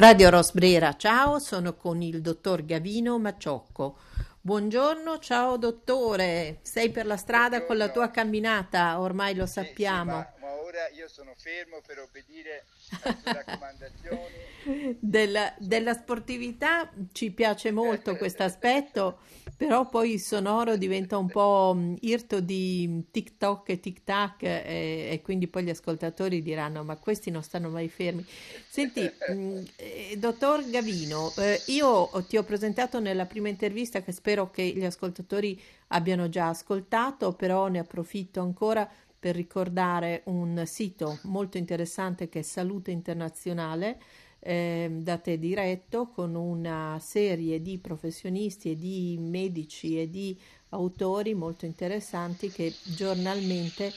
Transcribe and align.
Radio 0.00 0.30
Rosbrera, 0.30 0.96
ciao, 0.96 1.38
sono 1.38 1.76
con 1.76 2.00
il 2.00 2.22
dottor 2.22 2.64
Gavino 2.64 3.18
Maciocco. 3.18 3.98
Buongiorno, 4.40 5.18
ciao 5.18 5.58
dottore, 5.58 6.60
sei 6.62 6.88
per 6.88 7.04
la 7.04 7.18
strada 7.18 7.58
Buongiorno. 7.58 7.66
con 7.66 7.76
la 7.76 7.90
tua 7.90 8.10
camminata, 8.10 8.98
ormai 8.98 9.34
lo 9.34 9.44
sappiamo. 9.44 10.22
Sì, 10.22 10.26
sì, 10.36 10.40
ma, 10.40 10.46
ma, 10.46 10.54
ora 10.62 10.88
io 10.96 11.06
sono 11.06 11.34
fermo 11.36 11.82
per 11.86 11.98
obbedire 11.98 12.64
alle 13.02 13.18
raccomandazioni. 13.44 14.96
Della, 14.98 15.54
della, 15.58 15.92
sportività 15.92 16.90
ci 17.12 17.30
piace 17.32 17.70
molto 17.70 18.16
questo 18.16 18.42
aspetto, 18.42 19.18
però 19.60 19.86
poi 19.86 20.14
il 20.14 20.20
sonoro 20.20 20.78
diventa 20.78 21.18
un 21.18 21.28
po' 21.28 21.74
mm, 21.76 21.96
irto 22.00 22.40
di 22.40 23.04
TikTok 23.10 23.68
e 23.68 23.78
TikTok 23.78 24.42
e, 24.44 25.08
e 25.12 25.20
quindi 25.22 25.48
poi 25.48 25.64
gli 25.64 25.68
ascoltatori 25.68 26.40
diranno 26.40 26.82
ma 26.82 26.96
questi 26.96 27.30
non 27.30 27.42
stanno 27.42 27.68
mai 27.68 27.90
fermi. 27.90 28.24
Senti, 28.66 29.02
mh, 29.02 29.32
mm, 29.34 29.56
eh, 29.76 30.16
dottor 30.16 30.66
Gavino, 30.70 31.30
eh, 31.36 31.60
io 31.66 32.08
ti 32.26 32.38
ho 32.38 32.42
presentato 32.42 33.00
nella 33.00 33.26
prima 33.26 33.50
intervista 33.50 34.00
che 34.00 34.12
spero 34.12 34.50
che 34.50 34.62
gli 34.62 34.84
ascoltatori 34.86 35.60
abbiano 35.88 36.30
già 36.30 36.48
ascoltato, 36.48 37.34
però 37.34 37.68
ne 37.68 37.80
approfitto 37.80 38.40
ancora 38.40 38.88
per 39.18 39.34
ricordare 39.34 40.22
un 40.24 40.62
sito 40.64 41.18
molto 41.24 41.58
interessante 41.58 42.30
che 42.30 42.38
è 42.38 42.42
Salute 42.42 42.92
Internazionale, 42.92 44.00
eh, 44.40 44.88
da 44.90 45.18
te 45.18 45.38
diretto, 45.38 46.08
con 46.08 46.34
una 46.34 46.98
serie 47.00 47.60
di 47.62 47.78
professionisti 47.78 48.72
e 48.72 48.76
di 48.76 49.16
medici 49.18 50.00
e 50.00 50.08
di 50.08 50.38
autori 50.70 51.34
molto 51.34 51.66
interessanti 51.66 52.50
che 52.50 52.74
giornalmente 52.84 53.92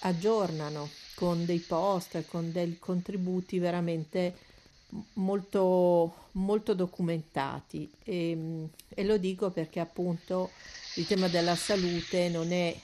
aggiornano 0.00 0.88
con 1.14 1.44
dei 1.44 1.58
post, 1.58 2.24
con 2.28 2.52
dei 2.52 2.78
contributi 2.78 3.58
veramente 3.58 4.34
molto, 5.14 6.14
molto 6.32 6.74
documentati. 6.74 7.90
E, 8.02 8.68
e, 8.88 9.04
lo 9.04 9.16
dico 9.18 9.50
perché 9.50 9.80
appunto 9.80 10.50
il 10.96 11.06
tema 11.06 11.28
della 11.28 11.54
salute 11.54 12.28
non 12.28 12.52
è, 12.52 12.74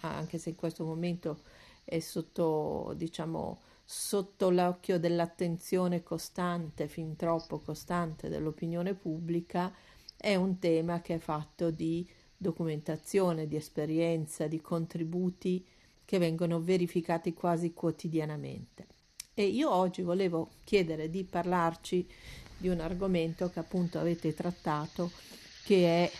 anche 0.00 0.38
se 0.38 0.50
in 0.50 0.56
questo 0.56 0.84
momento 0.84 1.40
è 1.84 1.98
sotto, 2.00 2.92
diciamo, 2.96 3.60
sotto 3.84 4.50
l'occhio 4.50 4.98
dell'attenzione 4.98 6.02
costante, 6.02 6.88
fin 6.88 7.16
troppo 7.16 7.58
costante 7.58 8.28
dell'opinione 8.28 8.94
pubblica, 8.94 9.72
è 10.16 10.34
un 10.36 10.58
tema 10.58 11.00
che 11.00 11.16
è 11.16 11.18
fatto 11.18 11.70
di 11.70 12.08
documentazione, 12.36 13.46
di 13.46 13.56
esperienza, 13.56 14.46
di 14.46 14.60
contributi 14.60 15.64
che 16.04 16.18
vengono 16.18 16.60
verificati 16.60 17.34
quasi 17.34 17.72
quotidianamente. 17.72 18.86
E 19.34 19.44
io 19.44 19.70
oggi 19.70 20.02
volevo 20.02 20.50
chiedere 20.64 21.10
di 21.10 21.24
parlarci 21.24 22.06
di 22.56 22.68
un 22.68 22.80
argomento 22.80 23.50
che 23.50 23.58
appunto 23.58 23.98
avete 23.98 24.32
trattato, 24.32 25.10
che 25.64 26.04
è 26.04 26.12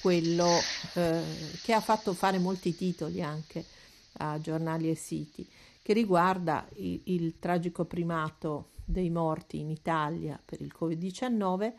quello 0.00 0.48
eh, 0.94 1.22
che 1.62 1.72
ha 1.72 1.80
fatto 1.80 2.12
fare 2.12 2.38
molti 2.38 2.74
titoli 2.74 3.22
anche 3.22 3.64
a 4.18 4.40
giornali 4.40 4.90
e 4.90 4.94
siti, 4.94 5.48
che 5.82 5.92
riguarda 5.92 6.68
il, 6.74 7.00
il 7.04 7.38
tragico 7.38 7.84
primato 7.84 8.70
dei 8.84 9.10
morti 9.10 9.60
in 9.60 9.70
Italia 9.70 10.40
per 10.44 10.60
il 10.60 10.74
Covid-19, 10.78 11.72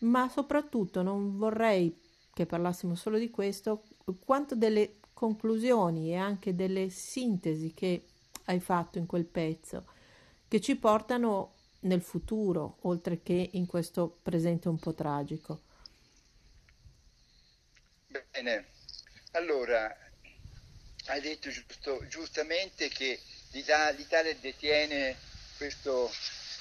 ma 0.00 0.28
soprattutto 0.28 1.02
non 1.02 1.36
vorrei 1.36 1.98
che 2.32 2.46
parlassimo 2.46 2.94
solo 2.94 3.18
di 3.18 3.30
questo, 3.30 3.84
quanto 4.24 4.54
delle 4.54 4.96
conclusioni 5.12 6.10
e 6.10 6.16
anche 6.16 6.54
delle 6.54 6.88
sintesi 6.88 7.74
che 7.74 8.06
hai 8.46 8.60
fatto 8.60 8.98
in 8.98 9.06
quel 9.06 9.26
pezzo, 9.26 9.86
che 10.48 10.60
ci 10.60 10.76
portano 10.76 11.54
nel 11.80 12.02
futuro, 12.02 12.78
oltre 12.82 13.22
che 13.22 13.50
in 13.52 13.66
questo 13.66 14.18
presente 14.22 14.68
un 14.68 14.78
po' 14.78 14.94
tragico. 14.94 15.60
Bene, 18.30 18.66
allora 19.32 19.94
hai 21.06 21.20
detto 21.20 21.50
giusto, 21.50 22.06
giustamente 22.08 22.88
che 22.88 23.20
l'Italia 23.50 24.34
detiene 24.34 25.16
questo 25.56 26.10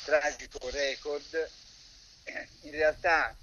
tragico 0.04 0.70
record. 0.70 1.50
In 2.62 2.72
realtà, 2.72 3.36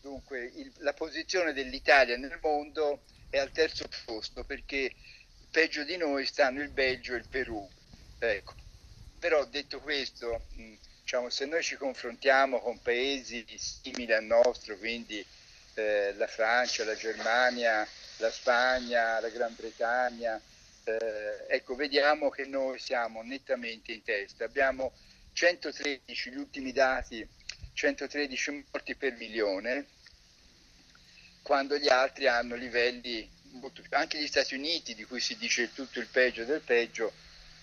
dunque, 0.00 0.50
il, 0.54 0.72
la 0.78 0.92
posizione 0.92 1.52
dell'Italia 1.52 2.16
nel 2.16 2.38
mondo 2.40 3.02
è 3.30 3.38
al 3.38 3.52
terzo 3.52 3.84
posto 4.04 4.44
perché 4.44 4.92
peggio 5.50 5.84
di 5.84 5.96
noi 5.96 6.26
stanno 6.26 6.62
il 6.62 6.70
Belgio 6.70 7.14
e 7.14 7.18
il 7.18 7.28
Perù. 7.28 7.68
Ecco. 8.18 8.54
Però 9.18 9.44
detto 9.44 9.80
questo, 9.80 10.46
diciamo, 11.00 11.28
se 11.28 11.44
noi 11.44 11.62
ci 11.62 11.76
confrontiamo 11.76 12.60
con 12.60 12.80
paesi 12.80 13.44
simili 13.58 14.12
al 14.12 14.24
nostro, 14.24 14.76
quindi 14.78 15.24
eh, 15.74 16.14
la 16.14 16.26
Francia, 16.26 16.84
la 16.84 16.94
Germania, 16.94 17.86
la 18.16 18.30
Spagna, 18.30 19.20
la 19.20 19.28
Gran 19.28 19.54
Bretagna, 19.54 20.40
eh, 20.84 21.46
ecco, 21.48 21.74
vediamo 21.74 22.30
che 22.30 22.46
noi 22.46 22.78
siamo 22.78 23.22
nettamente 23.22 23.92
in 23.92 24.02
testa. 24.02 24.44
Abbiamo 24.44 24.92
113, 25.32 26.30
gli 26.30 26.36
ultimi 26.36 26.72
dati, 26.72 27.26
113 27.72 28.66
morti 28.70 28.94
per 28.94 29.14
milione, 29.16 29.86
quando 31.42 31.76
gli 31.76 31.88
altri 31.88 32.26
hanno 32.26 32.54
livelli 32.54 33.28
molto 33.52 33.82
più. 33.82 33.90
Anche 33.96 34.20
gli 34.20 34.26
Stati 34.26 34.54
Uniti, 34.54 34.94
di 34.94 35.04
cui 35.04 35.20
si 35.20 35.36
dice 35.36 35.72
tutto 35.72 36.00
il 36.00 36.06
peggio 36.06 36.44
del 36.44 36.60
peggio, 36.60 37.12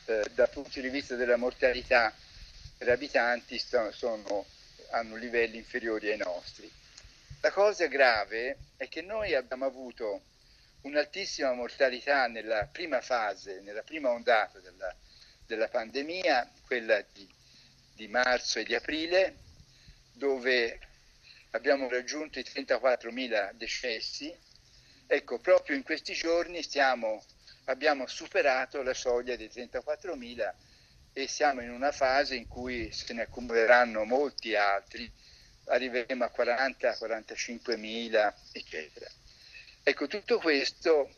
eh, 0.05 0.29
dal 0.33 0.49
punto 0.49 0.79
di 0.79 0.89
vista 0.89 1.15
della 1.15 1.37
mortalità 1.37 2.13
per 2.77 2.89
abitanti, 2.89 3.57
st- 3.57 3.89
sono, 3.89 4.45
hanno 4.91 5.15
livelli 5.15 5.57
inferiori 5.57 6.11
ai 6.11 6.17
nostri. 6.17 6.69
La 7.41 7.51
cosa 7.51 7.85
grave 7.87 8.57
è 8.77 8.87
che 8.87 9.01
noi 9.01 9.35
abbiamo 9.35 9.65
avuto 9.65 10.21
un'altissima 10.87 11.53
mortalità 11.53 12.27
nella 12.27 12.65
prima 12.65 13.01
fase, 13.01 13.59
nella 13.61 13.83
prima 13.83 14.09
ondata 14.09 14.59
della, 14.59 14.93
della 15.45 15.67
pandemia, 15.67 16.51
quella 16.65 17.03
di, 17.13 17.29
di 17.93 18.07
marzo 18.07 18.59
e 18.59 18.63
di 18.63 18.73
aprile, 18.73 19.37
dove 20.13 20.79
abbiamo 21.51 21.89
raggiunto 21.89 22.39
i 22.39 22.43
34.000 22.43 23.51
decessi. 23.53 24.35
Ecco, 25.05 25.39
proprio 25.39 25.75
in 25.75 25.83
questi 25.83 26.13
giorni 26.13 26.63
stiamo, 26.63 27.23
abbiamo 27.65 28.07
superato 28.07 28.81
la 28.81 28.93
soglia 28.93 29.35
dei 29.35 29.49
34.000 29.53 30.53
e 31.13 31.27
siamo 31.27 31.61
in 31.61 31.69
una 31.69 31.91
fase 31.91 32.35
in 32.35 32.47
cui 32.47 32.91
se 32.91 33.13
ne 33.13 33.23
accumuleranno 33.23 34.03
molti 34.03 34.55
altri, 34.55 35.11
arriveremo 35.65 36.23
a 36.23 36.29
40, 36.29 36.91
45.000, 36.91 38.33
eccetera. 38.51 39.07
Ecco, 39.89 40.07
tutto 40.07 40.37
questo, 40.39 41.15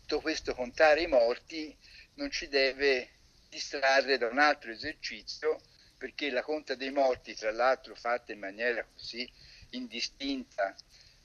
tutto 0.00 0.22
questo 0.22 0.54
contare 0.54 1.02
i 1.02 1.06
morti 1.06 1.76
non 2.14 2.30
ci 2.30 2.48
deve 2.48 3.10
distrarre 3.50 4.16
da 4.16 4.28
un 4.28 4.38
altro 4.38 4.70
esercizio 4.70 5.60
perché 5.98 6.30
la 6.30 6.42
conta 6.42 6.74
dei 6.74 6.90
morti, 6.90 7.34
tra 7.34 7.52
l'altro 7.52 7.94
fatta 7.94 8.32
in 8.32 8.38
maniera 8.38 8.82
così 8.90 9.30
indistinta, 9.72 10.74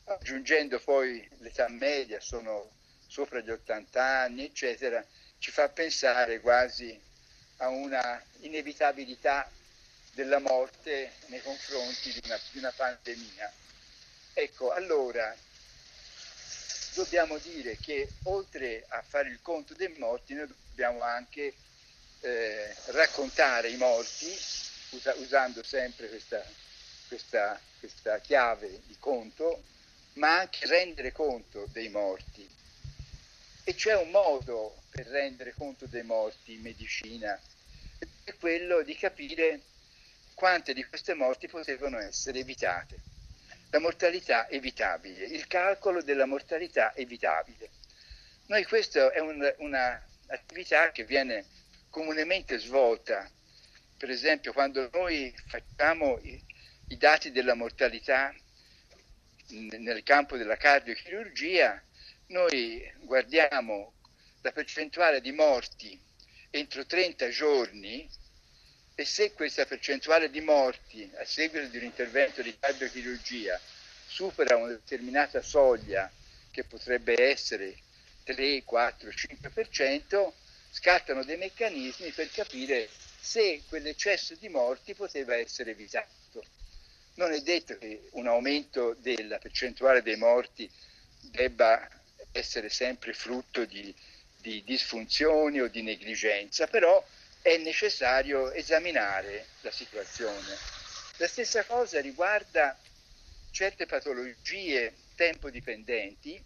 aggiungendo 0.03 0.81
poi 0.81 1.25
l'età 1.37 1.69
media, 1.69 2.19
sono 2.19 2.69
sopra 3.07 3.39
gli 3.39 3.49
80 3.49 4.03
anni, 4.03 4.43
eccetera, 4.43 5.01
ci 5.37 5.49
fa 5.49 5.69
pensare 5.69 6.41
quasi 6.41 7.01
a 7.59 7.69
una 7.69 8.21
inevitabilità 8.41 9.49
della 10.13 10.39
morte 10.39 11.13
nei 11.27 11.41
confronti 11.41 12.11
di 12.11 12.19
una, 12.25 12.37
di 12.51 12.57
una 12.57 12.71
pandemia. 12.75 13.49
Ecco, 14.33 14.71
allora 14.71 15.33
dobbiamo 16.93 17.37
dire 17.37 17.77
che 17.77 18.09
oltre 18.23 18.85
a 18.89 19.01
fare 19.01 19.29
il 19.29 19.39
conto 19.41 19.73
dei 19.73 19.93
morti, 19.97 20.33
noi 20.33 20.47
dobbiamo 20.47 21.01
anche 21.01 21.53
eh, 22.21 22.75
raccontare 22.87 23.69
i 23.69 23.77
morti 23.77 24.27
usa, 24.91 25.13
usando 25.15 25.63
sempre 25.63 26.09
questa, 26.09 26.43
questa, 27.07 27.59
questa 27.79 28.19
chiave 28.19 28.81
di 28.87 28.95
conto, 28.99 29.63
ma 30.13 30.39
anche 30.39 30.67
rendere 30.67 31.11
conto 31.11 31.67
dei 31.71 31.89
morti. 31.89 32.47
E 33.63 33.75
c'è 33.75 33.95
un 33.95 34.09
modo 34.09 34.75
per 34.89 35.07
rendere 35.07 35.53
conto 35.55 35.85
dei 35.85 36.03
morti 36.03 36.53
in 36.53 36.61
medicina, 36.61 37.39
è 38.23 38.33
quello 38.39 38.81
di 38.81 38.95
capire 38.95 39.59
quante 40.33 40.73
di 40.73 40.83
queste 40.85 41.13
morti 41.13 41.47
potevano 41.47 41.99
essere 41.99 42.39
evitate. 42.39 43.10
La 43.71 43.79
mortalità 43.79 44.47
evitabile, 44.49 45.25
il 45.25 45.47
calcolo 45.47 46.01
della 46.01 46.25
mortalità 46.25 46.93
evitabile. 46.95 47.69
Noi 48.47 48.63
questa 48.65 49.11
è 49.11 49.19
un'attività 49.19 50.91
che 50.91 51.03
viene 51.03 51.45
comunemente 51.89 52.57
svolta 52.57 53.29
per 54.01 54.09
esempio 54.09 54.51
quando 54.51 54.89
noi 54.93 55.31
facciamo 55.45 56.17
i, 56.23 56.43
i 56.87 56.97
dati 56.97 57.31
della 57.31 57.53
mortalità 57.53 58.33
nel 59.49 60.01
campo 60.01 60.37
della 60.37 60.57
cardiochirurgia, 60.57 61.79
noi 62.29 62.81
guardiamo 63.01 63.93
la 64.41 64.51
percentuale 64.51 65.21
di 65.21 65.31
morti 65.33 66.01
entro 66.49 66.83
30 66.83 67.29
giorni 67.29 68.09
e 69.01 69.05
se 69.05 69.33
questa 69.33 69.65
percentuale 69.65 70.29
di 70.29 70.41
morti 70.41 71.09
a 71.15 71.25
seguito 71.25 71.65
di 71.69 71.77
un 71.77 71.85
intervento 71.85 72.43
di 72.43 72.55
cardiochirurgia 72.59 73.59
supera 74.05 74.57
una 74.57 74.67
determinata 74.67 75.41
soglia 75.41 76.11
che 76.51 76.65
potrebbe 76.65 77.15
essere 77.19 77.77
3, 78.23 78.63
4, 78.63 79.09
5%, 79.09 80.31
scattano 80.69 81.23
dei 81.23 81.37
meccanismi 81.37 82.11
per 82.11 82.29
capire 82.29 82.87
se 83.19 83.63
quell'eccesso 83.67 84.35
di 84.35 84.49
morti 84.49 84.93
poteva 84.93 85.35
essere 85.35 85.71
evitato. 85.71 86.45
Non 87.15 87.31
è 87.31 87.39
detto 87.39 87.79
che 87.79 88.09
un 88.11 88.27
aumento 88.27 88.95
della 88.99 89.39
percentuale 89.39 90.03
dei 90.03 90.17
morti 90.17 90.69
debba 91.21 91.89
essere 92.31 92.69
sempre 92.69 93.13
frutto 93.13 93.65
di, 93.65 93.91
di 94.37 94.63
disfunzioni 94.63 95.59
o 95.59 95.67
di 95.69 95.81
negligenza, 95.81 96.67
però 96.67 97.03
è 97.41 97.57
necessario 97.57 98.51
esaminare 98.51 99.47
la 99.61 99.71
situazione. 99.71 100.55
La 101.17 101.27
stessa 101.27 101.63
cosa 101.65 101.99
riguarda 101.99 102.77
certe 103.51 103.85
patologie 103.85 104.93
tempo 105.15 105.49
dipendenti. 105.49 106.41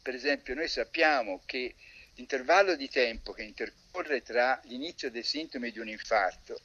Per 0.00 0.14
esempio 0.14 0.54
noi 0.54 0.68
sappiamo 0.68 1.42
che 1.44 1.74
l'intervallo 2.14 2.74
di 2.76 2.88
tempo 2.88 3.32
che 3.32 3.42
intercorre 3.42 4.22
tra 4.22 4.60
l'inizio 4.64 5.10
dei 5.10 5.22
sintomi 5.22 5.70
di 5.70 5.78
un 5.78 5.88
infarto 5.88 6.60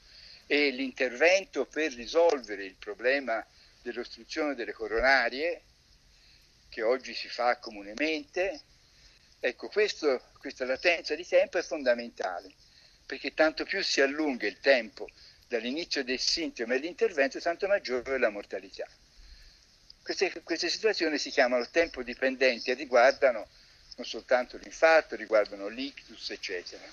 e 0.46 0.70
l'intervento 0.70 1.66
per 1.66 1.94
risolvere 1.94 2.66
il 2.66 2.76
problema 2.76 3.46
dell'ostruzione 3.82 4.56
delle 4.56 4.74
coronarie, 4.74 5.62
che 6.70 6.82
oggi 6.82 7.14
si 7.14 7.30
fa 7.30 7.58
comunemente, 7.58 8.62
ecco, 9.40 9.68
questo, 9.70 10.22
questa 10.40 10.66
latenza 10.66 11.16
di 11.16 11.26
tempo 11.26 11.58
è 11.58 11.62
fondamentale, 11.62 12.54
perché 13.08 13.34
tanto 13.34 13.64
più 13.64 13.82
si 13.82 14.02
allunga 14.02 14.46
il 14.46 14.60
tempo 14.60 15.10
dall'inizio 15.48 16.04
dei 16.04 16.18
sintomi 16.18 16.76
all'intervento, 16.76 17.40
tanto 17.40 17.66
maggiore 17.66 18.16
è 18.16 18.18
la 18.18 18.30
mortalità. 18.30 18.86
Queste, 20.04 20.44
queste 20.44 20.70
situazioni 20.70 21.18
si 21.18 21.32
chiamano 21.32 21.68
tempo 21.70 22.04
dipendenti 22.04 22.70
e 22.70 22.76
riguardano 22.76 23.48
non 23.96 24.06
soltanto 24.06 24.58
l'infarto, 24.58 25.16
riguardano 25.16 25.68
l'ictus, 25.68 26.30
eccetera. 26.30 26.84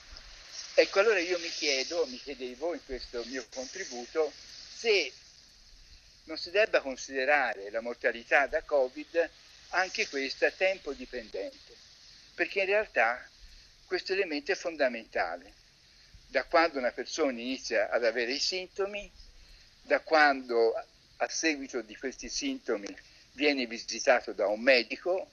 Ecco, 0.75 1.01
allora 1.01 1.19
io 1.19 1.39
mi 1.39 1.49
chiedo, 1.49 2.07
mi 2.07 2.19
chiedevo 2.19 2.75
in 2.75 2.81
questo 2.85 3.23
mio 3.27 3.45
contributo, 3.53 4.33
se 4.33 5.13
non 6.25 6.39
si 6.39 6.51
debba 6.51 6.81
considerare 6.81 7.71
la 7.71 7.81
mortalità 7.81 8.47
da 8.47 8.63
Covid 8.63 9.31
anche 9.71 10.09
questa 10.09 10.51
tempo 10.51 10.93
dipendente, 10.93 11.77
perché 12.35 12.61
in 12.61 12.67
realtà 12.67 13.29
questo 13.85 14.13
elemento 14.13 14.53
è 14.53 14.55
fondamentale. 14.55 15.63
Da 16.35 16.43
quando 16.47 16.79
una 16.79 16.91
persona 16.91 17.31
inizia 17.31 17.89
ad 17.91 18.05
avere 18.05 18.33
i 18.33 18.41
sintomi, 18.41 19.09
da 19.83 20.01
quando 20.01 20.75
a 21.19 21.29
seguito 21.29 21.81
di 21.81 21.95
questi 21.95 22.29
sintomi 22.29 22.89
viene 23.35 23.67
visitato 23.67 24.33
da 24.33 24.49
un 24.49 24.61
medico 24.61 25.31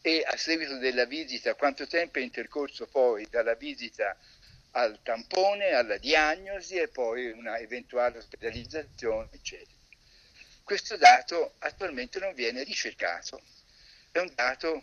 e 0.00 0.24
a 0.26 0.34
seguito 0.38 0.78
della 0.78 1.04
visita 1.04 1.54
quanto 1.54 1.86
tempo 1.86 2.18
è 2.18 2.22
intercorso 2.22 2.86
poi 2.86 3.26
dalla 3.28 3.52
visita 3.56 4.16
al 4.70 5.02
tampone, 5.02 5.72
alla 5.72 5.98
diagnosi 5.98 6.76
e 6.76 6.88
poi 6.88 7.30
una 7.30 7.58
eventuale 7.58 8.16
ospedalizzazione, 8.16 9.28
eccetera. 9.32 9.76
Questo 10.62 10.96
dato 10.96 11.56
attualmente 11.58 12.18
non 12.18 12.32
viene 12.32 12.62
ricercato 12.62 13.42
è 14.10 14.18
un 14.18 14.32
dato 14.34 14.82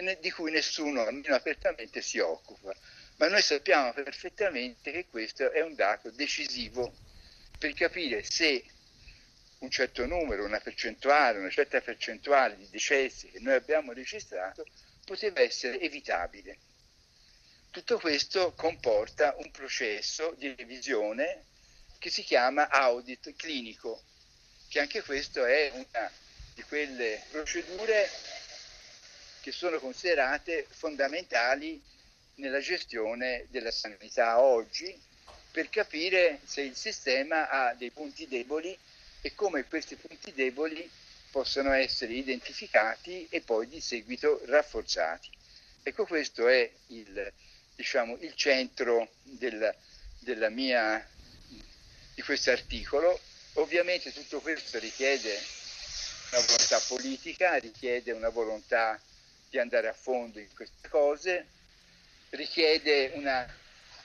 ne, 0.00 0.18
di 0.20 0.32
cui 0.32 0.50
nessuno, 0.50 1.02
almeno 1.02 1.36
apertamente, 1.36 2.02
si 2.02 2.18
occupa. 2.18 2.74
Ma 3.16 3.28
noi 3.28 3.40
sappiamo 3.40 3.92
perfettamente 3.94 4.92
che 4.92 5.06
questo 5.06 5.50
è 5.50 5.62
un 5.62 5.74
dato 5.74 6.10
decisivo 6.10 6.94
per 7.58 7.72
capire 7.72 8.22
se 8.22 8.62
un 9.60 9.70
certo 9.70 10.04
numero, 10.04 10.44
una 10.44 10.60
percentuale, 10.60 11.38
una 11.38 11.50
certa 11.50 11.80
percentuale 11.80 12.56
di 12.58 12.68
decessi 12.68 13.30
che 13.30 13.40
noi 13.40 13.54
abbiamo 13.54 13.92
registrato 13.92 14.66
poteva 15.04 15.40
essere 15.40 15.80
evitabile. 15.80 16.58
Tutto 17.70 17.98
questo 17.98 18.52
comporta 18.52 19.34
un 19.38 19.50
processo 19.50 20.34
di 20.36 20.54
revisione 20.54 21.44
che 21.98 22.10
si 22.10 22.22
chiama 22.22 22.68
audit 22.68 23.34
clinico, 23.34 24.02
che 24.68 24.80
anche 24.80 25.02
questo 25.02 25.44
è 25.46 25.70
una 25.72 26.12
di 26.54 26.62
quelle 26.64 27.22
procedure 27.30 28.10
che 29.40 29.52
sono 29.52 29.78
considerate 29.78 30.66
fondamentali 30.68 31.82
nella 32.36 32.60
gestione 32.60 33.46
della 33.50 33.70
sanità 33.70 34.40
oggi 34.40 34.94
per 35.50 35.68
capire 35.70 36.40
se 36.44 36.60
il 36.62 36.76
sistema 36.76 37.48
ha 37.48 37.74
dei 37.74 37.90
punti 37.90 38.28
deboli 38.28 38.76
e 39.22 39.34
come 39.34 39.64
questi 39.64 39.96
punti 39.96 40.32
deboli 40.32 40.88
possono 41.30 41.72
essere 41.72 42.12
identificati 42.12 43.26
e 43.30 43.40
poi 43.40 43.66
di 43.68 43.80
seguito 43.80 44.40
rafforzati. 44.46 45.30
Ecco 45.82 46.04
questo 46.04 46.46
è 46.48 46.70
il, 46.88 47.32
diciamo, 47.74 48.16
il 48.20 48.34
centro 48.34 49.10
del, 49.22 49.74
della 50.18 50.48
mia, 50.48 51.06
di 52.14 52.22
questo 52.22 52.50
articolo. 52.50 53.18
Ovviamente 53.54 54.12
tutto 54.12 54.40
questo 54.40 54.78
richiede 54.78 55.38
una 56.32 56.42
volontà 56.42 56.80
politica, 56.86 57.56
richiede 57.56 58.12
una 58.12 58.28
volontà 58.28 59.00
di 59.48 59.58
andare 59.58 59.88
a 59.88 59.94
fondo 59.94 60.38
in 60.38 60.52
queste 60.54 60.88
cose, 60.88 61.46
richiede 62.36 63.12
una 63.14 63.46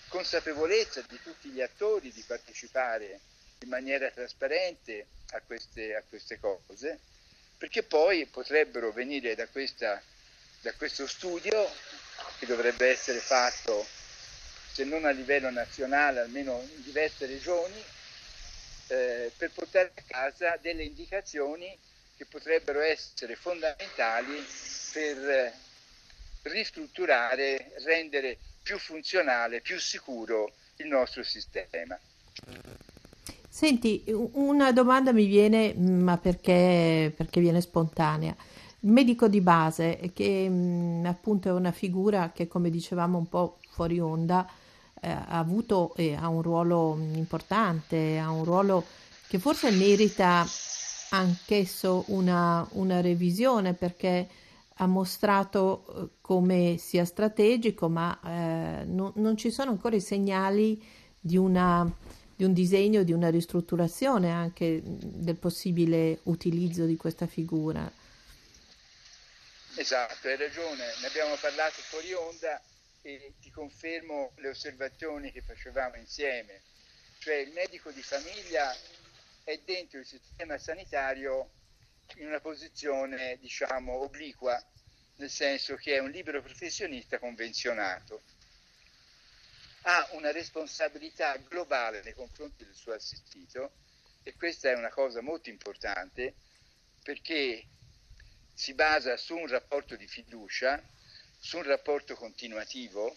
consapevolezza 0.07 1.01
di 1.07 1.19
tutti 1.22 1.50
gli 1.50 1.62
attori 1.62 2.12
di 2.12 2.24
partecipare 2.25 3.19
in 3.60 3.69
maniera 3.69 4.10
trasparente 4.10 5.06
a 5.31 5.42
queste, 5.42 5.95
a 5.95 6.04
queste 6.07 6.39
cose, 6.39 7.00
perché 7.57 7.83
poi 7.83 8.25
potrebbero 8.25 8.92
venire 8.92 9.36
da, 9.36 9.48
questa, 9.48 10.01
da 10.62 10.74
questo 10.74 11.07
studio 11.07 11.69
che 12.39 12.45
dovrebbe 12.45 12.88
essere 12.88 13.19
fatto 13.19 13.86
se 14.74 14.84
non 14.84 15.06
a 15.06 15.12
livello 15.12 15.50
nazionale, 15.50 16.22
almeno 16.22 16.62
in 16.62 16.84
diverse 16.84 17.25
regioni, 17.25 17.84
eh, 18.88 19.31
per 19.36 19.51
portare 19.51 19.92
a 19.95 20.01
casa 20.07 20.57
delle 20.62 20.84
indicazioni 20.84 21.77
che 22.18 22.25
potrebbero 22.25 22.81
essere 22.81 23.36
fondamentali 23.36 24.45
per 24.92 25.54
ristrutturare, 26.43 27.73
rendere 27.85 28.38
più 28.61 28.77
funzionale, 28.77 29.61
più 29.61 29.79
sicuro 29.79 30.51
il 30.77 30.88
nostro 30.88 31.23
sistema. 31.23 31.97
Senti, 33.49 34.03
una 34.07 34.71
domanda 34.71 35.12
mi 35.12 35.25
viene, 35.25 35.74
ma 35.74 36.17
perché, 36.17 37.12
perché 37.15 37.41
viene 37.41 37.62
spontanea. 37.62 38.36
Il 38.83 38.91
medico 38.91 39.27
di 39.27 39.41
base, 39.41 40.12
che 40.13 40.48
mh, 40.50 40.53
mm, 40.53 41.05
appunto 41.05 41.50
è 41.50 41.51
una 41.51 41.71
figura 41.71 42.31
che, 42.33 42.48
come 42.48 42.69
dicevamo 42.69 43.17
un 43.17 43.27
po' 43.27 43.60
fuori 43.69 44.00
onda, 44.00 44.50
eh, 45.01 45.10
ha 45.10 45.38
avuto 45.38 45.93
e 45.95 46.15
ha 46.15 46.27
un 46.29 46.41
ruolo 46.41 46.98
importante, 47.13 48.17
ha 48.17 48.31
un 48.31 48.43
ruolo 48.43 48.86
che 49.27 49.38
forse 49.39 49.69
merita 49.71 50.45
anch'esso 51.10 52.05
una, 52.07 52.65
una 52.71 53.01
revisione 53.01 53.74
perché 53.74 54.27
ha 54.81 54.88
mostrato 54.88 55.85
eh, 55.85 56.09
come 56.21 56.77
sia 56.77 57.05
strategico, 57.05 57.88
ma 57.88 58.19
eh, 58.25 58.83
no, 58.85 59.13
non 59.17 59.38
ci 59.38 59.51
sono 59.51 59.69
ancora 59.69 59.95
i 59.95 60.01
segnali 60.01 60.83
di, 61.19 61.38
una, 61.38 61.89
di 62.35 62.43
un 62.43 62.51
disegno, 62.51 63.03
di 63.03 63.13
una 63.13 63.29
ristrutturazione 63.29 64.31
anche 64.31 64.81
del 64.83 65.35
possibile 65.35 66.19
utilizzo 66.23 66.85
di 66.85 66.97
questa 66.97 67.27
figura. 67.27 67.89
Esatto, 69.75 70.27
hai 70.27 70.38
ragione, 70.38 70.83
ne 71.00 71.07
abbiamo 71.07 71.35
parlato 71.39 71.79
fuori 71.81 72.11
onda 72.13 72.59
e 73.03 73.33
ti 73.39 73.51
confermo 73.51 74.31
le 74.38 74.50
osservazioni 74.50 75.31
che 75.31 75.41
facevamo 75.41 75.95
insieme, 75.95 76.61
cioè 77.19 77.35
il 77.35 77.51
medico 77.53 77.91
di 77.91 78.01
famiglia 78.01 78.75
è 79.43 79.59
dentro 79.63 80.00
il 80.00 80.05
sistema 80.05 80.57
sanitario 80.57 81.50
in 82.18 82.27
una 82.27 82.39
posizione, 82.39 83.38
diciamo, 83.39 83.94
obliqua, 83.94 84.62
nel 85.15 85.30
senso 85.30 85.75
che 85.75 85.96
è 85.96 86.00
un 86.00 86.10
libero 86.10 86.41
professionista 86.41 87.20
convenzionato. 87.20 88.24
Ha 89.84 90.10
una 90.12 90.32
responsabilità 90.32 91.36
globale 91.38 92.01
nei 92.03 92.13
confronti 92.13 92.65
del 92.65 92.75
suo 92.75 92.94
assistito 92.94 93.72
e 94.24 94.36
questa 94.36 94.70
è 94.70 94.74
una 94.74 94.89
cosa 94.89 95.22
molto 95.22 95.50
importante 95.50 96.36
perché 97.03 97.65
si 98.53 98.74
basa 98.74 99.18
su 99.18 99.36
un 99.36 99.48
rapporto 99.48 99.96
di 99.96 100.06
fiducia, 100.06 100.82
su 101.39 101.58
un 101.58 101.63
rapporto 101.63 102.15
continuativo, 102.15 103.15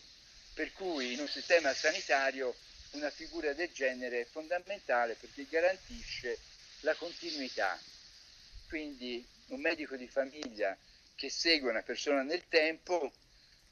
per 0.54 0.72
cui 0.72 1.12
in 1.12 1.20
un 1.20 1.28
sistema 1.28 1.74
sanitario 1.74 2.54
una 2.92 3.10
figura 3.10 3.52
del 3.52 3.70
genere 3.72 4.20
è 4.20 4.24
fondamentale 4.24 5.16
perché 5.16 5.46
garantisce 5.48 6.38
la 6.80 6.94
continuità. 6.94 7.78
Quindi 8.74 9.24
un 9.50 9.60
medico 9.60 9.94
di 9.94 10.08
famiglia 10.08 10.76
che 11.14 11.30
segue 11.30 11.70
una 11.70 11.82
persona 11.82 12.22
nel 12.22 12.48
tempo 12.48 13.12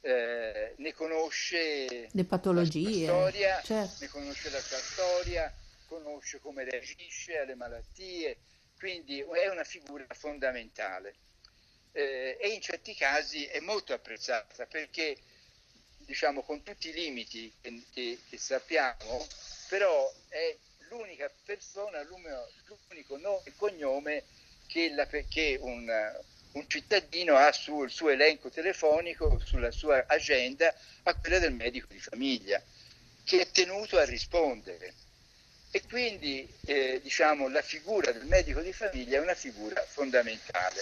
eh, 0.01 0.75
ne 0.77 0.95
conosce 0.95 2.09
le 2.09 2.25
patologie, 2.25 3.07
la 3.07 3.13
storia, 3.13 3.63
certo. 3.63 3.97
ne 3.99 4.07
conosce 4.07 4.51
la 4.51 4.61
sua 4.61 4.77
storia, 4.77 5.53
conosce 5.89 6.39
come 6.39 6.63
reagisce 6.63 7.37
alle 7.37 7.57
malattie, 7.57 8.37
quindi 8.79 9.19
è 9.19 9.49
una 9.49 9.65
figura 9.65 10.07
fondamentale. 10.11 11.17
Eh, 11.91 12.39
e 12.41 12.49
in 12.51 12.61
certi 12.61 12.95
casi 12.95 13.45
è 13.47 13.59
molto 13.59 13.95
apprezzata 13.95 14.67
perché, 14.67 15.19
diciamo, 15.99 16.43
con 16.43 16.63
tutti 16.63 16.91
i 16.91 16.93
limiti 16.93 17.53
che, 17.61 17.83
che, 17.93 18.21
che 18.31 18.39
sappiamo, 18.39 19.27
però 19.69 20.09
è 20.29 20.57
l'unica 20.91 21.29
persona, 21.45 22.01
l'unico 22.05 23.17
nome 23.17 23.43
e 23.43 23.53
cognome 23.57 24.25
che, 24.73 24.91
la, 24.95 25.07
che 25.07 25.59
un, 25.61 25.87
un, 26.53 26.65
cittadino 26.67 27.37
ha 27.37 27.53
sul 27.53 27.91
suo 27.91 28.09
elenco 28.09 28.49
telefonico, 28.49 29.39
sulla 29.45 29.71
sua 29.71 30.05
agenda, 30.07 30.75
a 31.03 31.15
quella 31.15 31.39
del 31.39 31.53
medico 31.53 31.87
di 31.91 31.99
famiglia, 31.99 32.61
che 33.25 33.41
è 33.43 33.51
tenuto 33.51 33.99
a 33.99 34.05
rispondere. 34.05 34.95
E 35.71 35.83
quindi 35.87 36.51
eh, 36.67 37.01
diciamo, 37.03 37.49
la 37.49 37.63
figura 37.63 38.13
del 38.13 38.25
medico 38.25 38.61
di 38.61 38.73
famiglia 38.73 39.19
è 39.19 39.21
una 39.21 39.35
figura 39.35 39.85
fondamentale. 39.87 40.81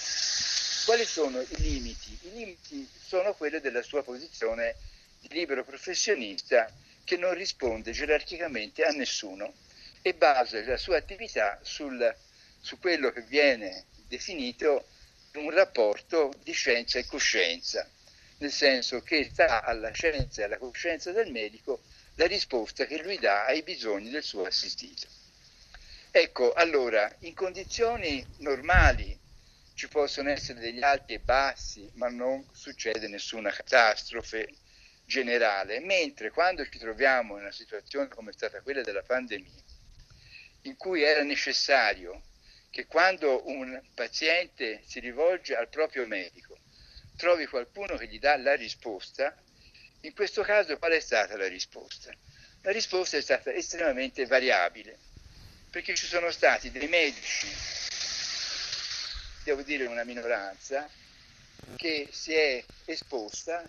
Quali 0.84 1.04
sono 1.04 1.40
i 1.40 1.56
limiti? 1.58 2.16
I 2.22 2.30
limiti 2.32 2.88
sono 3.04 3.34
quelli 3.34 3.60
della 3.60 3.82
sua 3.82 4.02
posizione 4.02 4.76
di 5.20 5.28
libero 5.30 5.64
professionista 5.64 6.72
che 7.04 7.16
non 7.16 7.34
risponde 7.34 7.92
gerarchicamente 7.92 8.84
a 8.84 8.90
nessuno 8.90 9.52
e 10.02 10.14
basa 10.14 10.64
la 10.64 10.76
sua 10.76 10.96
attività 10.96 11.58
sul, 11.62 12.14
su 12.60 12.78
quello 12.78 13.10
che 13.10 13.22
viene 13.22 13.86
definito 14.06 14.86
un 15.34 15.50
rapporto 15.50 16.32
di 16.42 16.52
scienza 16.52 16.98
e 16.98 17.06
coscienza, 17.06 17.88
nel 18.38 18.50
senso 18.50 19.00
che 19.00 19.24
sta 19.24 19.62
alla 19.62 19.92
scienza 19.92 20.40
e 20.40 20.44
alla 20.44 20.58
coscienza 20.58 21.12
del 21.12 21.30
medico 21.30 21.82
la 22.14 22.26
risposta 22.26 22.86
che 22.86 23.02
lui 23.02 23.18
dà 23.18 23.46
ai 23.46 23.62
bisogni 23.62 24.10
del 24.10 24.22
suo 24.22 24.44
assistito. 24.44 25.06
Ecco, 26.10 26.52
allora, 26.52 27.14
in 27.20 27.34
condizioni 27.34 28.26
normali 28.38 29.18
ci 29.74 29.88
possono 29.88 30.28
essere 30.28 30.58
degli 30.58 30.82
alti 30.82 31.14
e 31.14 31.20
bassi, 31.20 31.88
ma 31.94 32.08
non 32.08 32.44
succede 32.52 33.06
nessuna 33.08 33.50
catastrofe 33.50 34.48
generale, 35.04 35.80
mentre 35.80 36.30
quando 36.30 36.64
ci 36.68 36.78
troviamo 36.78 37.36
in 37.36 37.42
una 37.42 37.52
situazione 37.52 38.08
come 38.08 38.30
è 38.30 38.34
stata 38.34 38.60
quella 38.60 38.82
della 38.82 39.02
pandemia, 39.02 39.62
in 40.62 40.76
cui 40.76 41.02
era 41.02 41.22
necessario 41.22 42.22
che 42.70 42.86
quando 42.86 43.48
un 43.48 43.80
paziente 43.94 44.82
si 44.86 45.00
rivolge 45.00 45.56
al 45.56 45.68
proprio 45.68 46.06
medico 46.06 46.58
trovi 47.16 47.46
qualcuno 47.46 47.96
che 47.96 48.06
gli 48.06 48.18
dà 48.18 48.36
la 48.36 48.54
risposta, 48.54 49.36
in 50.02 50.14
questo 50.14 50.42
caso 50.42 50.78
qual 50.78 50.92
è 50.92 51.00
stata 51.00 51.36
la 51.36 51.48
risposta? 51.48 52.10
La 52.62 52.70
risposta 52.70 53.16
è 53.16 53.20
stata 53.20 53.52
estremamente 53.52 54.24
variabile, 54.24 54.98
perché 55.70 55.94
ci 55.94 56.06
sono 56.06 56.30
stati 56.30 56.70
dei 56.70 56.88
medici, 56.88 57.46
devo 59.44 59.62
dire 59.62 59.86
una 59.86 60.04
minoranza, 60.04 60.88
che 61.76 62.08
si 62.10 62.32
è 62.32 62.64
esposta 62.86 63.68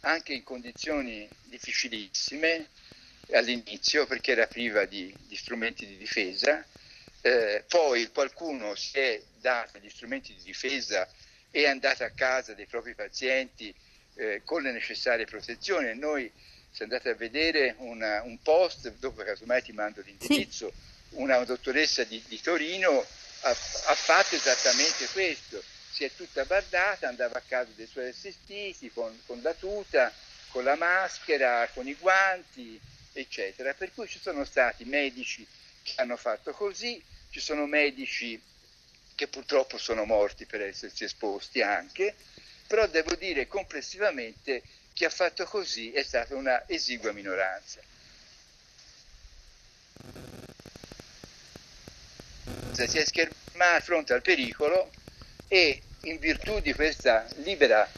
anche 0.00 0.32
in 0.32 0.42
condizioni 0.42 1.28
difficilissime, 1.44 2.68
all'inizio 3.32 4.06
perché 4.06 4.32
era 4.32 4.46
priva 4.46 4.84
di, 4.84 5.14
di 5.26 5.36
strumenti 5.36 5.86
di 5.86 5.96
difesa, 5.96 6.64
eh, 7.22 7.64
poi 7.68 8.10
qualcuno 8.10 8.74
si 8.74 8.98
è 8.98 9.22
dato 9.40 9.78
gli 9.78 9.88
strumenti 9.88 10.34
di 10.34 10.42
difesa 10.42 11.08
e 11.50 11.64
è 11.64 11.68
andato 11.68 12.02
a 12.02 12.10
casa 12.10 12.52
dei 12.52 12.66
propri 12.66 12.94
pazienti 12.94 13.72
eh, 14.14 14.42
con 14.44 14.62
le 14.62 14.72
necessarie 14.72 15.24
protezioni. 15.24 15.96
Noi, 15.96 16.30
se 16.70 16.82
andate 16.82 17.10
a 17.10 17.14
vedere 17.14 17.76
una, 17.78 18.22
un 18.22 18.42
post, 18.42 18.92
dopo 18.98 19.22
casomai 19.22 19.62
ti 19.62 19.72
mando 19.72 20.02
l'indirizzo, 20.04 20.72
sì. 20.72 21.16
una 21.20 21.38
dottoressa 21.44 22.02
di, 22.04 22.22
di 22.26 22.40
Torino 22.40 22.90
ha, 23.42 23.50
ha, 23.50 23.94
fatto 23.94 24.34
esattamente 24.34 25.06
questo. 25.12 25.62
Si 25.92 26.04
è 26.04 26.10
tutta 26.16 26.44
bardata, 26.44 27.06
andava 27.06 27.38
a 27.38 27.42
casa 27.46 27.70
dei 27.76 27.86
suoi 27.86 28.08
assistiti 28.08 28.90
con, 28.90 29.16
con 29.26 29.40
la 29.42 29.52
tuta, 29.52 30.12
con 30.48 30.64
la 30.64 30.74
maschera, 30.74 31.68
con 31.72 31.86
i 31.86 31.94
guanti, 31.94 32.80
eccetera. 33.12 33.74
Per 33.74 33.92
cui 33.94 34.08
ci 34.08 34.18
sono 34.18 34.44
stati 34.44 34.84
medici 34.84 35.46
che 35.82 35.92
hanno 35.96 36.16
fatto 36.16 36.52
così, 36.52 37.02
ci 37.30 37.40
sono 37.40 37.66
medici 37.66 38.40
che 39.14 39.28
purtroppo 39.28 39.78
sono 39.78 40.04
morti 40.04 40.46
per 40.46 40.62
essersi 40.62 41.04
esposti 41.04 41.62
anche, 41.62 42.14
però 42.66 42.86
devo 42.86 43.14
dire 43.14 43.46
complessivamente 43.46 44.62
chi 44.92 45.04
ha 45.04 45.10
fatto 45.10 45.44
così 45.44 45.92
è 45.92 46.02
stata 46.02 46.34
una 46.34 46.66
esigua 46.68 47.12
minoranza. 47.12 47.80
Si 52.72 52.98
è 52.98 53.04
schermata 53.04 53.76
di 53.78 53.84
fronte 53.84 54.12
al 54.12 54.22
pericolo 54.22 54.90
e 55.46 55.80
in 56.02 56.18
virtù 56.18 56.60
di 56.60 56.72
questa 56.72 57.26
libera 57.36 57.88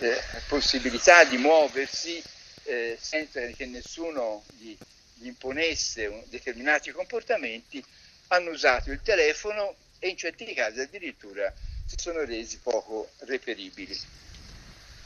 eh, 0.00 0.20
possibilità 0.48 1.24
di 1.24 1.36
muoversi 1.36 2.22
eh, 2.64 2.96
senza 3.00 3.40
che 3.48 3.66
nessuno 3.66 4.44
gli, 4.56 4.70
gli 4.70 4.93
imponesse 5.26 6.24
determinati 6.28 6.90
comportamenti, 6.92 7.84
hanno 8.28 8.50
usato 8.50 8.90
il 8.90 9.00
telefono 9.02 9.76
e 9.98 10.08
in 10.08 10.16
certi 10.16 10.52
casi 10.54 10.80
addirittura 10.80 11.52
si 11.84 11.96
sono 11.98 12.24
resi 12.24 12.58
poco 12.58 13.10
reperibili. 13.20 13.98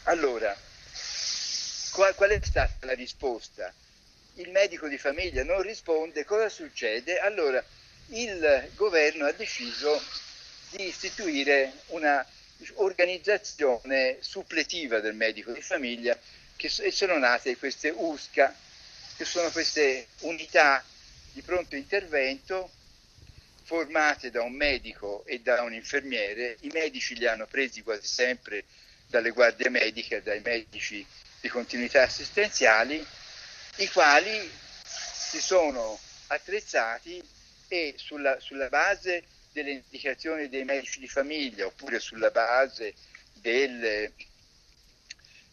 Allora, 0.05 0.57
qual, 1.93 2.15
qual 2.15 2.31
è 2.31 2.39
stata 2.43 2.87
la 2.87 2.95
risposta? 2.95 3.73
Il 4.35 4.51
medico 4.51 4.87
di 4.89 4.99
famiglia 4.99 5.43
non 5.43 5.63
risponde, 5.63 6.25
cosa 6.25 6.49
succede? 6.49 7.19
Allora, 7.19 7.63
il 8.07 8.71
governo 8.75 9.27
ha 9.27 9.33
deciso 9.33 10.01
di 10.71 10.87
istituire 10.87 11.73
una 11.89 12.25
organizzazione 12.75 14.19
suppletiva 14.21 15.01
del 15.01 15.15
medico 15.15 15.53
di 15.53 15.63
famiglia 15.63 16.19
che 16.57 16.69
sono 16.69 17.19
nate 17.19 17.57
queste 17.57 17.91
USCA, 17.91 18.55
che 19.19 19.25
sono 19.25 19.51
queste 19.51 20.07
unità 20.21 20.81
di 21.33 21.43
pronto 21.43 21.75
intervento 21.75 22.71
formate 23.65 24.31
da 24.31 24.43
un 24.43 24.53
medico 24.53 25.25
e 25.27 25.41
da 25.41 25.63
un 25.63 25.75
infermiere. 25.75 26.57
I 26.61 26.71
medici 26.73 27.17
li 27.17 27.27
hanno 27.27 27.49
presi 27.49 27.83
quasi 27.83 28.07
sempre 28.07 28.65
dalle 29.09 29.31
guardie 29.31 29.71
mediche, 29.71 30.23
dai 30.23 30.41
medici 30.41 31.05
di 31.41 31.49
continuità 31.49 32.03
assistenziali, 32.05 33.05
i 33.79 33.89
quali 33.89 34.49
si 34.85 35.41
sono 35.41 35.99
attrezzati 36.29 37.21
e 37.67 37.95
sulla, 37.97 38.39
sulla 38.39 38.69
base 38.69 39.25
delle 39.51 39.73
indicazioni 39.73 40.49
dei 40.49 40.63
medici 40.63 41.01
di 41.01 41.09
famiglia 41.09 41.67
oppure 41.67 41.99
sulla 41.99 42.31
base 42.31 42.95
del, 43.33 44.13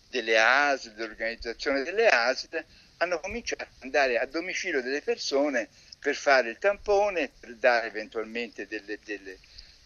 delle 0.07 0.37
ASL, 0.37 0.91
dell'organizzazione 0.93 1.81
delle 1.81 2.07
ASL, 2.09 2.63
hanno 2.97 3.19
cominciato 3.19 3.63
ad 3.63 3.69
andare 3.79 4.17
a 4.17 4.25
domicilio 4.25 4.81
delle 4.81 5.01
persone 5.01 5.69
per 5.99 6.15
fare 6.15 6.49
il 6.49 6.57
tampone, 6.57 7.31
per 7.39 7.55
dare 7.55 7.87
eventualmente 7.87 8.67
delle, 8.67 8.99
delle, 9.03 9.37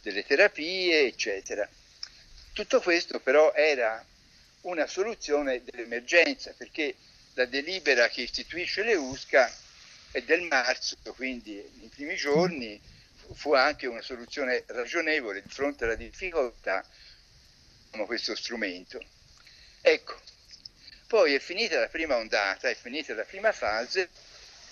delle 0.01 0.25
terapie, 0.25 1.05
eccetera. 1.05 1.67
Tutto 2.53 2.81
questo 2.81 3.19
però 3.19 3.53
era 3.53 4.03
una 4.61 4.87
soluzione 4.87 5.63
dell'emergenza, 5.63 6.53
perché 6.57 6.95
la 7.33 7.45
delibera 7.45 8.09
che 8.09 8.21
istituisce 8.21 8.83
le 8.83 8.95
USCA 8.95 9.49
è 10.11 10.21
del 10.21 10.41
marzo, 10.41 10.97
quindi 11.15 11.63
nei 11.79 11.87
primi 11.87 12.15
giorni 12.15 12.79
fu 13.33 13.53
anche 13.53 13.87
una 13.87 14.01
soluzione 14.01 14.63
ragionevole 14.67 15.41
di 15.41 15.49
fronte 15.49 15.85
alla 15.85 15.95
difficoltà 15.95 16.83
di 17.91 18.05
questo 18.05 18.35
strumento. 18.35 19.01
Ecco, 19.81 20.19
poi 21.09 21.33
è 21.33 21.39
finita 21.39 21.79
la 21.79 21.87
prima 21.87 22.17
ondata, 22.17 22.69
è 22.69 22.75
finita 22.75 23.15
la 23.15 23.23
prima 23.23 23.51
fase 23.51 24.09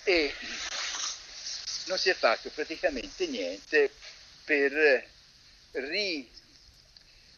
e 0.04 0.32
non 1.86 1.98
si 1.98 2.10
è 2.10 2.14
fatto 2.14 2.48
praticamente 2.50 3.26
niente 3.26 3.90
per 4.44 4.72
ri, 5.72 6.30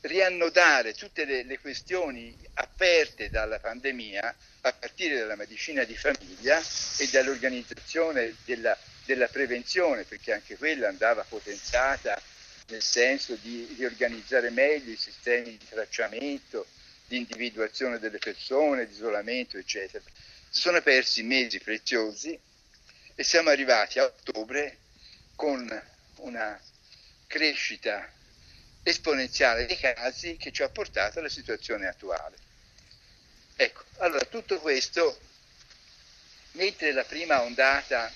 riannodare 0.03 0.93
tutte 0.93 1.25
le, 1.25 1.45
le 1.45 1.59
questioni 1.61 2.37
aperte 2.55 3.31
dalla 3.31 3.59
pandemia 3.59 4.37
a 4.61 4.73
partire 4.75 5.17
dalla 5.17 5.35
medicina 5.35 5.85
di 5.85 5.97
famiglia 5.97 6.63
e 6.99 7.09
dall'organizzazione 7.09 8.37
della, 8.45 8.77
della 9.07 9.29
prevenzione, 9.29 10.05
perché 10.05 10.35
anche 10.35 10.59
quella 10.59 10.89
andava 10.89 11.25
potenziata 11.25 12.21
nel 12.67 12.83
senso 12.83 13.35
di 13.41 13.75
riorganizzare 13.79 14.51
meglio 14.51 14.93
i 14.93 14.97
sistemi 14.97 15.57
di 15.57 15.69
tracciamento, 15.71 16.67
di 17.11 17.17
individuazione 17.17 17.99
delle 17.99 18.19
persone, 18.19 18.87
di 18.87 18.93
isolamento, 18.93 19.59
eccetera. 19.59 20.05
Si 20.49 20.61
sono 20.61 20.81
persi 20.81 21.25
mesi 21.25 21.59
preziosi 21.59 22.39
e 23.17 23.25
siamo 23.25 23.51
arrivati 23.51 23.99
a 23.99 24.05
ottobre 24.05 24.79
con 25.35 25.69
una 26.19 26.61
crescita 27.27 28.09
esponenziale 28.85 29.67
dei 29.67 29.77
casi 29.77 30.37
che 30.37 30.53
ci 30.53 30.63
ha 30.63 30.69
portato 30.69 31.19
alla 31.19 31.29
situazione 31.29 31.89
attuale. 31.89 32.37
Ecco, 33.57 33.83
allora 33.99 34.25
tutto 34.27 34.61
questo, 34.61 35.19
mentre 36.53 36.93
la 36.93 37.05
prima 37.05 37.43
ondata 37.43 38.09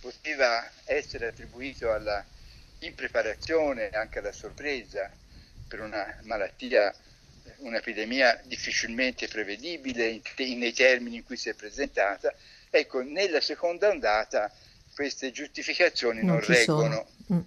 poteva 0.00 0.66
essere 0.84 1.26
attribuito 1.26 1.92
alla 1.92 2.24
impreparazione, 2.78 3.90
anche 3.90 4.20
alla 4.20 4.32
sorpresa 4.32 5.12
per 5.68 5.80
una 5.80 6.18
malattia, 6.22 6.90
un'epidemia 7.58 8.40
difficilmente 8.44 9.28
prevedibile 9.28 10.20
nei 10.36 10.72
termini 10.72 11.16
in 11.16 11.24
cui 11.24 11.36
si 11.36 11.48
è 11.48 11.54
presentata, 11.54 12.32
ecco, 12.70 13.02
nella 13.02 13.40
seconda 13.40 13.88
ondata 13.88 14.52
queste 14.94 15.30
giustificazioni 15.30 16.22
non, 16.22 16.36
non 16.36 16.40
reggono. 16.44 17.06
Mm. 17.32 17.40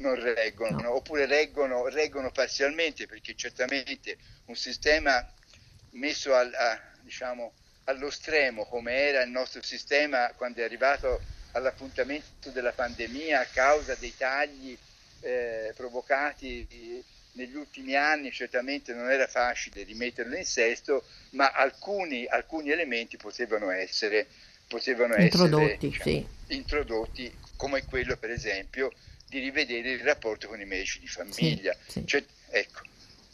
Non 0.00 0.14
reggono, 0.14 0.80
no. 0.80 0.94
oppure 0.94 1.26
reggono, 1.26 1.88
reggono, 1.88 2.30
parzialmente 2.30 3.08
perché 3.08 3.34
certamente 3.34 4.16
un 4.44 4.54
sistema 4.54 5.28
messo 5.92 6.36
al, 6.36 6.54
a, 6.54 6.80
diciamo, 7.00 7.52
allo 7.84 8.08
stremo 8.08 8.64
come 8.66 8.92
era 8.92 9.22
il 9.22 9.30
nostro 9.30 9.60
sistema 9.60 10.32
quando 10.36 10.60
è 10.60 10.64
arrivato 10.64 11.20
all'appuntamento 11.52 12.50
della 12.50 12.70
pandemia 12.70 13.40
a 13.40 13.46
causa 13.46 13.96
dei 13.96 14.14
tagli 14.16 14.78
eh, 15.20 15.72
provocati 15.74 17.02
negli 17.38 17.54
ultimi 17.54 17.94
anni 17.94 18.32
certamente 18.32 18.92
non 18.92 19.08
era 19.08 19.28
facile 19.28 19.84
rimetterlo 19.84 20.36
in 20.36 20.44
sesto, 20.44 21.04
ma 21.30 21.52
alcuni, 21.52 22.26
alcuni 22.26 22.70
elementi 22.70 23.16
potevano 23.16 23.70
essere, 23.70 24.26
potevano 24.66 25.14
introdotti, 25.14 25.64
essere 25.64 25.78
diciamo, 25.78 26.10
sì. 26.10 26.54
introdotti, 26.54 27.32
come 27.56 27.84
quello 27.84 28.16
per 28.16 28.30
esempio 28.30 28.92
di 29.28 29.38
rivedere 29.38 29.92
il 29.92 30.00
rapporto 30.00 30.48
con 30.48 30.60
i 30.60 30.64
medici 30.64 30.98
di 30.98 31.06
famiglia. 31.06 31.74
Sì, 31.86 32.00
sì. 32.00 32.06
Cioè, 32.06 32.24
ecco. 32.50 32.80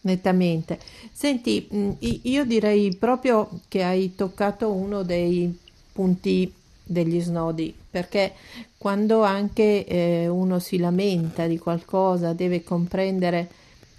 Nettamente. 0.03 0.79
Senti, 1.11 1.67
io 2.25 2.45
direi 2.45 2.95
proprio 2.95 3.61
che 3.69 3.83
hai 3.83 4.15
toccato 4.15 4.71
uno 4.71 5.03
dei 5.03 5.59
punti 5.93 6.53
degli 6.83 7.21
snodi, 7.21 7.75
perché 7.91 8.35
quando 8.77 9.23
anche 9.23 9.87
eh, 9.87 10.29
uno 10.29 10.59
si 10.59 10.77
lamenta 10.77 11.47
di 11.47 11.57
qualcosa 11.57 12.35
deve 12.35 12.63
comprendere 12.63 13.49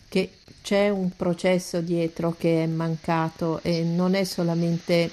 che 0.07 0.31
c'è 0.61 0.89
un 0.89 1.11
processo 1.15 1.81
dietro 1.81 2.35
che 2.37 2.63
è 2.63 2.67
mancato 2.67 3.59
e 3.61 3.83
non 3.83 4.15
è 4.15 4.23
solamente 4.23 5.11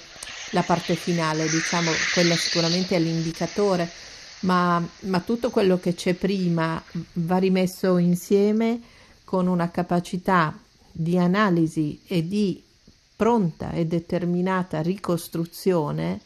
la 0.51 0.61
parte 0.61 0.95
finale, 0.95 1.47
diciamo, 1.47 1.91
quella 2.13 2.35
sicuramente 2.35 2.95
è 2.95 2.99
l'indicatore, 2.99 3.89
ma, 4.41 4.83
ma 5.01 5.19
tutto 5.19 5.49
quello 5.49 5.79
che 5.79 5.93
c'è 5.93 6.13
prima 6.13 6.81
va 7.13 7.37
rimesso 7.37 7.97
insieme 7.97 8.79
con 9.23 9.47
una 9.47 9.71
capacità 9.71 10.57
di 10.91 11.17
analisi 11.17 12.01
e 12.07 12.27
di 12.27 12.61
pronta 13.15 13.71
e 13.71 13.85
determinata 13.85 14.81
ricostruzione 14.81 16.19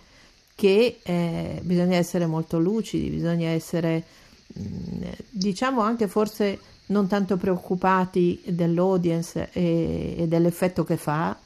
che 0.55 0.99
eh, 1.03 1.59
bisogna 1.63 1.97
essere 1.97 2.25
molto 2.25 2.59
lucidi, 2.59 3.09
bisogna 3.09 3.49
essere, 3.49 4.03
mm, 4.59 5.03
diciamo 5.29 5.81
anche 5.81 6.07
forse 6.07 6.59
non 6.87 7.07
tanto 7.07 7.37
preoccupati 7.37 8.41
dell'audience 8.45 9.49
e, 9.51 10.15
e 10.17 10.27
dell'effetto 10.27 10.83
che 10.83 10.97
fa, 10.97 11.37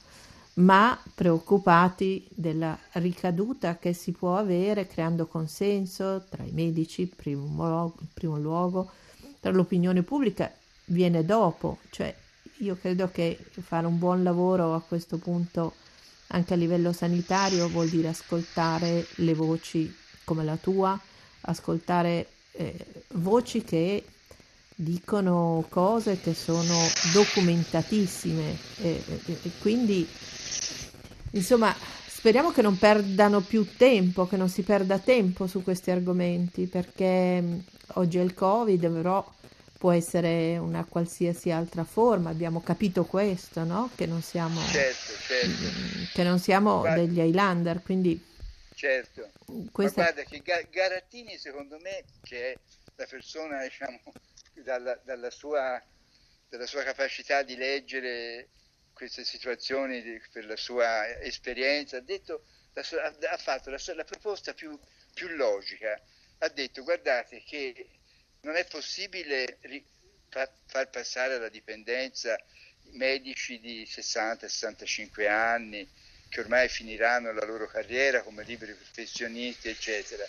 ma 0.56 1.00
preoccupati 1.16 2.28
della 2.30 2.78
ricaduta 2.94 3.78
che 3.78 3.94
si 3.94 4.12
può 4.12 4.38
avere 4.38 4.88
creando 4.88 5.26
consenso 5.26 6.26
tra 6.30 6.44
i 6.44 6.52
medici, 6.52 7.08
primo 7.08 7.94
in 8.00 8.08
primo 8.14 8.38
luogo, 8.38 8.92
tra 9.40 9.52
l'opinione 9.52 10.04
pubblica 10.04 10.52
viene 10.86 11.26
dopo, 11.26 11.80
cioè 11.90 12.14
io 12.58 12.78
credo 12.80 13.10
che 13.10 13.38
fare 13.62 13.88
un 13.88 13.98
buon 13.98 14.24
lavoro 14.24 14.76
a 14.76 14.82
questo 14.82 15.18
punto 15.18 15.74
anche 16.28 16.54
a 16.54 16.58
livello 16.58 16.94
sanitario 16.94 17.68
vuol 17.68 17.90
dire 17.90 18.10
ascoltare 18.10 19.06
le 19.16 19.34
voci 19.34 19.94
come 20.24 20.44
la 20.44 20.56
tua, 20.56 20.98
ascoltare 21.42 22.28
eh, 22.52 23.04
voci 23.16 23.64
che 23.64 24.04
dicono 24.76 25.66
cose 25.70 26.20
che 26.20 26.34
sono 26.34 26.78
documentatissime 27.14 28.58
e, 28.78 29.04
e, 29.26 29.38
e 29.44 29.52
quindi 29.60 30.08
insomma 31.32 31.76
speriamo 32.08 32.52
che 32.52 32.62
non 32.62 32.78
perdano 32.78 33.42
più 33.42 33.76
tempo, 33.76 34.28
che 34.28 34.38
non 34.38 34.50
si 34.50 34.62
perda 34.62 35.00
tempo 35.00 35.48
su 35.48 35.64
questi 35.64 35.92
argomenti 35.92 36.68
perché 36.68 37.64
oggi 37.94 38.18
è 38.20 38.22
il 38.22 38.34
Covid, 38.34 38.90
però 38.92 39.28
può 39.82 39.92
essere 39.92 40.60
una 40.60 40.86
qualsiasi 40.88 41.50
altra 41.50 41.84
forma, 41.84 42.30
abbiamo 42.30 42.62
capito 42.62 43.06
questo, 43.06 43.64
no? 43.64 43.90
Che 43.96 44.06
non 44.06 44.22
siamo, 44.22 44.62
certo, 44.68 45.14
certo. 45.26 46.12
Che 46.14 46.24
non 46.24 46.38
siamo 46.38 46.82
guarda, 46.82 47.02
degli 47.02 47.18
Highlander, 47.18 47.82
quindi... 47.82 48.24
Certo, 48.76 49.32
questa... 49.72 50.04
Guarda 50.04 50.22
che 50.22 50.44
Garattini 50.70 51.36
secondo 51.40 51.80
me, 51.82 52.04
che 52.22 52.52
è 52.52 52.58
la 52.98 53.08
persona, 53.10 53.64
diciamo, 53.64 54.00
dalla, 54.54 55.00
dalla, 55.04 55.30
sua, 55.30 55.82
dalla 56.50 56.68
sua 56.68 56.84
capacità 56.84 57.44
di 57.44 57.56
leggere 57.56 58.50
queste 58.94 59.24
situazioni 59.24 60.02
di, 60.02 60.22
per 60.32 60.46
la 60.46 60.56
sua 60.56 61.20
esperienza, 61.20 61.98
ha, 61.98 62.02
detto, 62.02 62.46
sua, 62.82 63.06
ha 63.06 63.38
fatto 63.38 63.70
la, 63.70 63.78
sua, 63.78 63.96
la 63.96 64.04
proposta 64.04 64.54
più, 64.54 64.78
più 65.14 65.30
logica, 65.30 66.00
ha 66.40 66.50
detto 66.50 66.84
guardate 66.84 67.44
che 67.44 68.00
non 68.42 68.56
è 68.56 68.66
possibile 68.66 69.60
far 70.66 70.90
passare 70.90 71.36
alla 71.36 71.50
dipendenza 71.50 72.38
medici 72.92 73.60
di 73.60 73.84
60-65 73.84 75.28
anni 75.28 75.90
che 76.30 76.40
ormai 76.40 76.70
finiranno 76.70 77.34
la 77.34 77.46
loro 77.46 77.68
carriera 77.68 78.22
come 78.24 78.44
liberi 78.44 78.74
professionisti, 78.74 79.68
eccetera. 79.68 80.26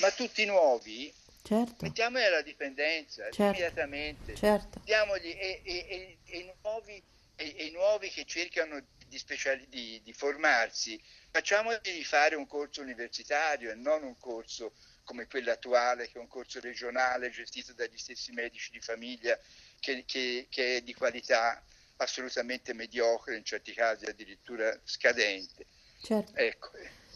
Ma 0.00 0.10
tutti 0.10 0.44
nuovi, 0.46 1.12
certo. 1.44 1.84
mettiamoli 1.84 2.24
alla 2.24 2.40
dipendenza 2.40 3.24
certo. 3.24 3.42
immediatamente, 3.42 4.34
certo. 4.34 4.80
Diamogli, 4.82 5.36
e, 5.38 5.60
e, 5.62 6.18
e, 6.24 6.38
i 6.38 6.54
nuovi, 6.62 7.02
e, 7.36 7.44
i 7.44 7.70
nuovi, 7.70 8.08
che 8.08 8.24
cercano 8.24 8.82
di, 9.06 9.18
speciali, 9.18 9.68
di, 9.68 10.00
di 10.02 10.12
formarsi, 10.14 11.00
facciamogli 11.30 12.02
fare 12.02 12.34
un 12.34 12.46
corso 12.46 12.80
universitario 12.80 13.70
e 13.70 13.74
non 13.74 14.02
un 14.04 14.16
corso 14.18 14.72
come 15.04 15.26
quello 15.26 15.52
attuale, 15.52 16.08
che 16.08 16.16
è 16.16 16.20
un 16.20 16.28
corso 16.28 16.60
regionale 16.60 17.28
gestito 17.30 17.74
dagli 17.74 17.98
stessi 17.98 18.32
medici 18.32 18.70
di 18.70 18.80
famiglia, 18.80 19.38
che, 19.78 20.04
che, 20.06 20.46
che 20.48 20.76
è 20.76 20.80
di 20.80 20.94
qualità 20.94 21.62
assolutamente 21.96 22.72
mediocre, 22.72 23.36
in 23.36 23.44
certi 23.44 23.74
casi 23.74 24.06
addirittura 24.06 24.80
scadente. 24.82 25.66
Certo. 26.02 26.34
Ecco. 26.36 26.70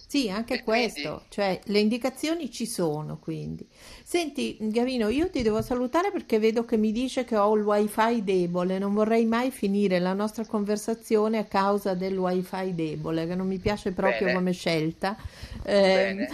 Sì, 0.09 0.31
anche 0.31 0.55
e 0.55 0.63
questo, 0.63 1.01
quindi... 1.01 1.25
cioè 1.29 1.61
le 1.65 1.81
indicazioni 1.81 2.51
ci 2.51 2.65
sono 2.65 3.19
quindi. 3.19 3.69
Senti 4.03 4.57
Gavino, 4.59 5.09
io 5.09 5.29
ti 5.29 5.43
devo 5.43 5.61
salutare 5.61 6.11
perché 6.11 6.39
vedo 6.39 6.65
che 6.65 6.79
mi 6.79 6.93
dice 6.93 7.27
che 7.27 7.37
ho 7.37 7.55
il 7.55 7.63
wifi 7.63 8.25
debole, 8.25 8.79
non 8.79 8.95
vorrei 8.95 9.27
mai 9.27 9.51
finire 9.51 9.99
la 9.99 10.15
nostra 10.15 10.47
conversazione 10.47 11.37
a 11.37 11.45
causa 11.45 11.93
del 11.93 12.17
wifi 12.17 12.75
debole, 12.75 13.27
che 13.27 13.35
non 13.35 13.47
mi 13.47 13.59
piace 13.59 13.93
proprio 13.93 14.29
Bene. 14.29 14.33
come 14.33 14.53
scelta. 14.53 15.15
Eh, 15.63 16.27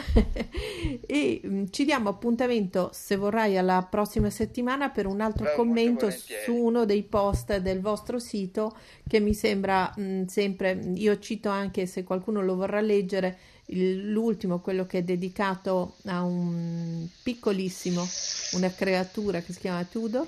e 1.04 1.40
mm, 1.44 1.64
ci 1.70 1.84
diamo 1.84 2.10
appuntamento, 2.10 2.90
se 2.92 3.16
vorrai, 3.16 3.58
alla 3.58 3.84
prossima 3.90 4.30
settimana 4.30 4.90
per 4.90 5.06
un 5.06 5.20
altro 5.20 5.46
Beh, 5.46 5.54
commento 5.56 6.10
su 6.10 6.54
uno 6.54 6.84
dei 6.84 7.02
post 7.02 7.56
del 7.56 7.80
vostro 7.80 8.20
sito 8.20 8.76
che 9.08 9.18
mi 9.18 9.34
sembra 9.34 9.92
mh, 9.96 10.02
mm, 10.02 10.24
sempre, 10.26 10.80
io 10.94 11.18
cito 11.18 11.48
anche 11.48 11.86
se 11.86 12.04
qualcuno 12.04 12.40
lo 12.40 12.54
vorrà 12.54 12.80
leggere, 12.80 13.36
l'ultimo, 13.66 14.60
quello 14.60 14.86
che 14.86 14.98
è 14.98 15.02
dedicato 15.02 15.96
a 16.06 16.22
un 16.22 17.06
piccolissimo, 17.22 18.06
una 18.52 18.70
creatura 18.70 19.40
che 19.40 19.52
si 19.52 19.60
chiama 19.60 19.84
Tudor 19.84 20.26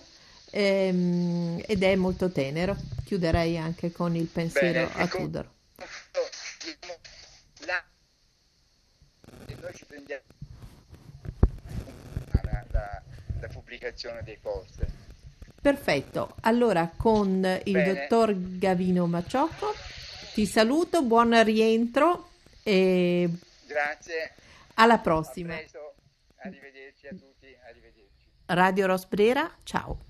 ehm, 0.51 1.63
ed 1.67 1.83
è 1.83 1.95
molto 1.97 2.31
tenero. 2.31 2.77
Chiuderei 3.05 3.59
anche 3.59 3.93
con 3.93 4.17
il 4.17 4.27
pensiero 4.27 4.87
Bene, 4.87 4.93
a 4.95 5.03
ecco, 5.03 5.19
Tudor. 5.19 5.51
La... 7.67 7.85
Noi 9.61 9.75
ci 9.75 9.85
prendiamo 9.85 10.23
la, 12.43 12.65
la, 12.71 13.03
la 13.41 13.49
pubblicazione 13.49 14.23
dei 14.23 14.39
post. 14.41 14.85
Perfetto, 15.61 16.37
allora 16.43 16.93
con 16.97 17.61
il 17.65 17.73
Bene. 17.73 17.93
dottor 17.93 18.57
Gavino 18.59 19.07
Maciocco 19.07 19.75
ti 20.33 20.47
saluto, 20.47 21.03
buon 21.03 21.43
rientro 21.43 22.31
e 22.67 23.31
Grazie. 23.69 24.35
Alla 24.75 24.99
prossima. 24.99 25.55
Arrivederci 25.55 27.07
a 27.07 27.11
tutti. 27.11 27.57
Arrivederci. 27.69 28.27
Radio 28.47 28.87
Rosbrera, 28.87 29.49
ciao. 29.63 30.05